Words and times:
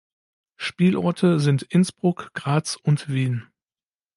Spielorte 0.55 1.39
sind 1.39 1.61
Innsbruck, 1.61 2.33
Graz 2.33 2.75
und 2.75 3.07
Wien. 3.09 3.45